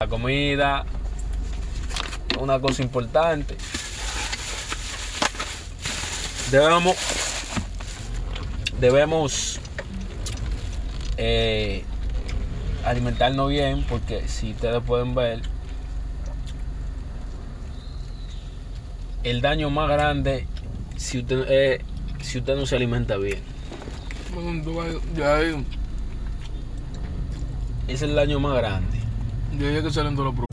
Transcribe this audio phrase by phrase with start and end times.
[0.00, 0.84] La comida,
[2.40, 3.56] una cosa importante.
[6.50, 6.96] Debemos,
[8.80, 9.60] debemos
[11.16, 11.84] eh,
[12.84, 15.42] alimentarnos bien porque si ustedes pueden ver,
[19.24, 20.46] el daño más grande
[20.98, 21.80] si usted, eh,
[22.20, 23.40] si usted no se alimenta bien.
[27.86, 28.97] Es el daño más grande.
[29.52, 30.47] Ya que salen todos los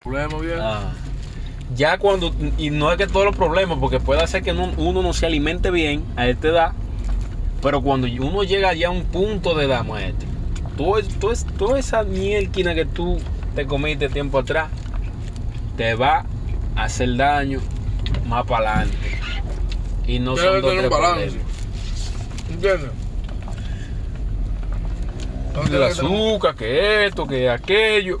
[0.00, 0.58] Problemas, bien.
[0.60, 0.92] Ah.
[1.74, 5.02] Ya cuando, y no es que todos los problemas, porque puede hacer que no- uno
[5.02, 6.72] no se alimente bien a esta edad,
[7.60, 10.28] pero cuando uno llega ya a un punto de edad, maestro,
[11.58, 13.18] toda esa mielquina que tú
[13.54, 14.68] te comiste tiempo atrás,
[15.76, 16.24] te va
[16.76, 17.60] a hacer daño
[18.28, 18.96] más para adelante.
[20.06, 21.26] Y no Debe son dos tener tres un balance.
[21.26, 22.50] problemas.
[22.50, 22.90] ¿Entiendes?
[25.72, 28.20] El azúcar, que esto, que aquello.